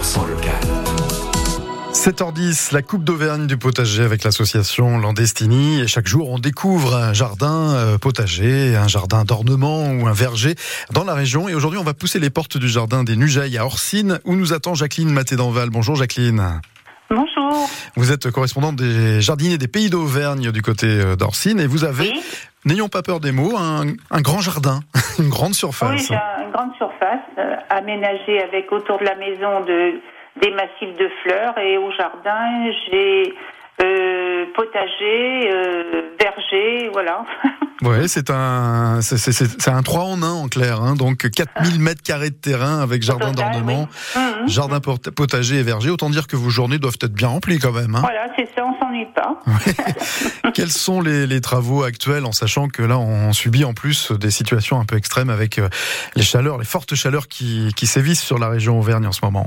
[0.00, 0.52] 100% local.
[1.92, 5.80] 7h10, la Coupe d'Auvergne du potager avec l'association Landestini.
[5.80, 10.54] Et chaque jour, on découvre un jardin euh, potager, un jardin d'ornement ou un verger
[10.92, 11.48] dans la région.
[11.48, 14.52] Et aujourd'hui, on va pousser les portes du jardin des Nugeilles à Orsine, où nous
[14.52, 15.70] attend Jacqueline Maté-Danval.
[15.70, 16.60] Bonjour Jacqueline.
[17.96, 22.10] Vous êtes correspondante des jardiniers des Pays d'Auvergne du côté euh, d'Orsine et vous avez,
[22.10, 22.22] Oui,
[22.64, 24.80] n'ayons pas peur des mots, un, un grand jardin,
[25.18, 26.08] une grande oui surface.
[26.08, 26.14] j'ai
[26.44, 30.00] une grande surface euh, aménagée avec autour de la maison de,
[30.42, 33.34] des massifs de fleurs et au jardin j'ai
[33.82, 37.24] euh, potager, euh, verger, voilà.
[37.82, 41.28] Ouais, c'est un, c'est, c'est- c'est- c'est un 3 en 1 en clair, hein, donc
[41.30, 44.48] 4000 mètres carrés de terrain avec jardin d'ornement, Mhm.
[44.48, 45.90] jardin pot- potager et verger.
[45.90, 47.94] Autant dire que vos journées doivent être bien remplies quand même.
[47.94, 48.00] Hein.
[48.00, 49.42] Voilà, c'est ça, on s'ennuie pas.
[50.54, 54.30] Quels sont les, les travaux actuels en sachant que là on subit en plus des
[54.30, 55.68] situations un peu extrêmes avec euh,
[56.14, 59.46] les chaleurs, les fortes chaleurs qui, qui sévissent sur la région Auvergne en ce moment?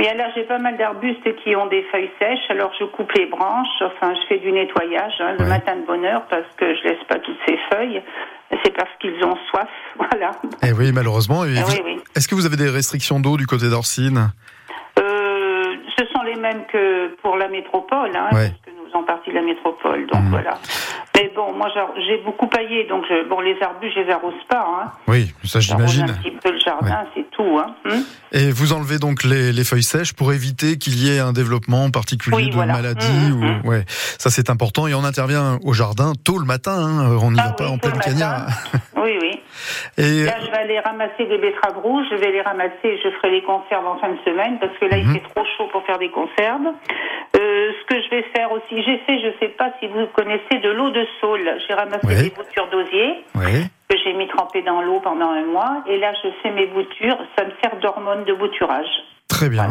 [0.00, 3.26] Mais là, j'ai pas mal d'arbustes qui ont des feuilles sèches, alors je coupe les
[3.26, 5.48] branches, enfin, je fais du nettoyage hein, le Ouais.
[5.50, 8.02] matin de bonne heure parce que je laisse pas toutes ces feuilles.
[8.64, 10.30] C'est parce qu'ils ont soif, voilà.
[10.66, 11.42] Eh oui, malheureusement.
[11.42, 11.96] Ah vous- oui, oui.
[12.16, 14.30] Est-ce que vous avez des restrictions d'eau du côté d'Orsine?
[14.98, 18.48] Euh, ce sont les mêmes que pour la métropole, hein, Ouais.
[18.48, 20.30] parce que nous faisons partie de la métropole, donc Mhm.
[20.30, 20.54] voilà.
[21.20, 21.68] Mais bon, moi
[22.06, 24.64] j'ai beaucoup paillé, donc je, bon, les arbustes, je les arrose pas.
[24.66, 24.90] Hein.
[25.06, 26.04] Oui, ça j'imagine.
[26.10, 27.58] un petit peu le jardin, c'est tout.
[27.58, 27.74] Hein.
[27.84, 31.32] Hum Et vous enlevez donc les, les feuilles sèches pour éviter qu'il y ait un
[31.32, 32.72] développement particulier Oui, de voilà.
[32.74, 33.06] maladie.
[33.30, 33.68] Mmh, ou...
[33.68, 34.86] Ouais, ça c'est important.
[34.86, 36.72] Et on intervient au jardin tôt le matin.
[36.72, 37.16] hein.
[37.22, 38.46] On n'y Ah va pas en pleine le cagnard.
[39.02, 39.40] Oui, oui.
[39.96, 43.08] Et Là, je vais aller ramasser des betteraves rouges, je vais les ramasser et je
[43.16, 45.04] ferai les conserves en fin de semaine parce que là, Mhm.
[45.06, 46.68] il fait trop chaud pour faire des conserves.
[48.12, 50.90] Euh, je vais faire aussi, j'ai fait, je sais pas si vous connaissez, de l'eau
[50.90, 51.48] de saule.
[51.66, 52.22] J'ai ramassé Ouais.
[52.24, 56.28] des boutures d'osier que j'ai mis trempées dans l'eau pendant un mois et là, je
[56.42, 57.18] fais mes boutures.
[57.36, 58.86] Ça me sert d'hormone de bouturage.
[59.28, 59.64] Très bien.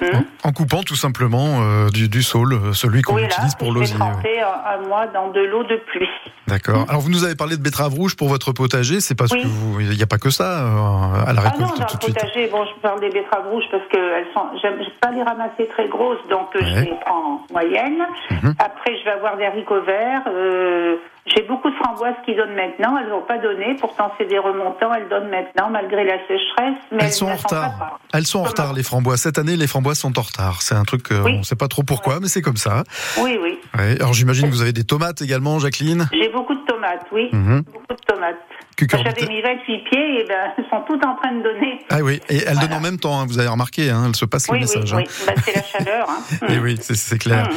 [0.00, 0.18] Voilà.
[0.44, 3.68] En, en coupant tout simplement euh, du, du saule, euh, celui qu'on Oui, utilise pour
[3.68, 3.98] je vais l'osier.
[3.98, 6.08] tremper un, un mois dans de l'eau de pluie.
[6.46, 6.84] D'accord.
[6.88, 9.00] Alors vous nous avez parlé de betterave rouge pour votre potager.
[9.00, 9.42] C'est parce Oui.
[9.42, 11.84] que vous, il n'y a pas que ça euh, à la Ah récolte non, dans
[11.86, 12.14] tout le de suite.
[12.14, 15.66] potager, bon, je parle des betteraves rouges parce que elles sont, j'aime pas les ramasser
[15.68, 16.74] très grosses, donc euh, Ouais.
[16.76, 17.98] je les prends en moyenne.
[18.30, 18.54] Mhm.
[18.58, 20.22] Après, je vais avoir des haricots verts.
[20.28, 20.96] euh,
[21.34, 22.96] j'ai beaucoup de framboises qui donnent maintenant.
[22.98, 24.94] Elles n'ont pas donné, pourtant c'est des remontants.
[24.94, 27.34] Elles donnent maintenant malgré la sécheresse, mais Elles sont en pas
[27.66, 27.98] retard.
[28.14, 29.22] Elles sont en retard les framboises.
[29.22, 30.62] Cette année, les framboises sont en retard.
[30.62, 31.32] C'est un truc, euh, Oui.
[31.34, 32.84] on ne sait pas trop pourquoi, mais c'est comme ça.
[33.20, 33.55] Oui, oui.
[33.76, 33.96] Ouais.
[34.00, 36.08] Alors j'imagine que vous avez des tomates également, Jacqueline.
[36.12, 37.28] J'ai beaucoup de tomates, oui.
[37.32, 37.62] Mhm.
[37.62, 38.36] Beaucoup de tomates.
[38.78, 41.80] J'avais mis 28 pieds et ben, elles sont toutes en train de donner.
[41.88, 43.18] Ah oui, et elles donnent en même temps.
[43.20, 44.92] hein, vous avez remarqué, hein, elles se passent Oui, les oui, messages.
[44.92, 45.04] oui.
[45.08, 45.24] hein.
[45.34, 46.10] Ben, c'est la chaleur.
[46.10, 46.46] Hein.
[46.50, 47.48] Et oui, c'est- c'est clair.
[47.48, 47.56] Mhm.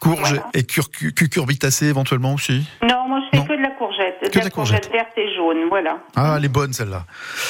[0.00, 0.42] Courge Voilà.
[0.54, 2.66] et cur- cu- cucurbitacées éventuellement aussi.
[2.82, 3.44] Non, moi je fais Non.
[3.46, 4.30] que de la courgette.
[4.32, 4.90] Que de la courgette.
[4.90, 5.98] verte et jaune, voilà.
[6.16, 7.04] Ah, elle est bonne celle-là.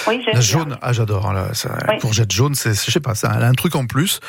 [0.08, 0.40] Oui, La bien.
[0.40, 1.26] jaune, ah j'adore.
[1.30, 1.98] hein, la, Oui.
[2.00, 4.20] courgette jaune, c'est, je sais pas, ça a un truc en plus.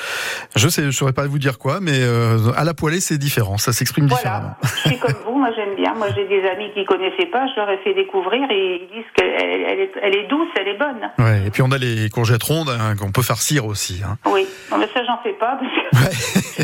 [0.55, 3.57] Je sais, je saurais pas vous dire quoi, mais euh, à la poêlée c'est différent,
[3.57, 4.55] ça s'exprime différemment.
[4.63, 5.93] Je suis comme vous, moi j'aime bien.
[5.95, 9.11] Moi j'ai des amis qui connaissaient pas, je leur ai fait découvrir et ils disent
[9.15, 11.09] qu'elle elle est, elle est douce, elle est bonne.
[11.17, 11.47] Ouais.
[11.47, 14.01] Et puis on a les courgettes rondes hein, qu'on peut farcir aussi.
[14.05, 14.17] Hein.
[14.27, 16.09] Oui, non, mais ça j'en fais pas parce que Ouais.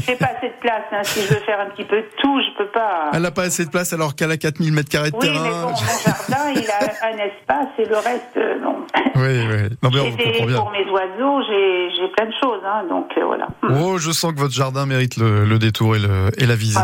[0.07, 0.83] j'ai pas assez de place.
[0.91, 1.01] hein.
[1.03, 3.11] Si je veux faire un petit peu de tout, je peux pas.
[3.13, 5.33] Elle n'a pas assez de place alors qu'elle a 4000 mètres carrés de Oui, mais
[5.33, 5.61] terrain.
[5.63, 8.85] bon, mon jardin, il a un espace et le reste, euh, non.
[9.15, 9.77] Oui, oui.
[9.83, 10.57] Non mais on des, bien.
[10.57, 13.47] pour mes oiseaux, j'ai plein de choses, hein, donc euh, voilà.
[13.81, 16.77] Oh, je sens que votre jardin mérite le, le détour et, le, et la visite.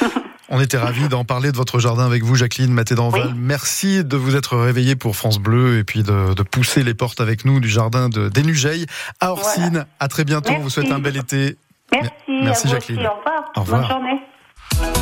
[0.00, 0.12] Voilà.
[0.50, 3.22] On était ravis d'en parler de votre jardin avec vous, Jacqueline Maté-Danval.
[3.26, 3.32] Oui.
[3.36, 7.20] Merci de vous être réveillée pour France Bleu et puis de, de pousser les portes
[7.20, 8.86] avec nous du jardin de d'Enugeil
[9.20, 9.68] à Orsine.
[9.72, 9.86] Voilà.
[10.00, 10.52] À très bientôt.
[10.56, 11.56] On vous souhaite un bel été.
[11.92, 12.98] Merci, Merci, à vous Jacqueline.
[12.98, 13.52] aussi, au revoir.
[13.56, 13.80] Au revoir.
[13.80, 14.94] Bonne journée.